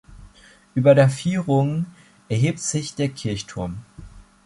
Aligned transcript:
Über 0.73 0.95
der 0.95 1.09
Vierung 1.11 1.85
erhebt 2.27 2.57
sich 2.57 2.95
der 2.95 3.09
Kirchturm. 3.09 3.85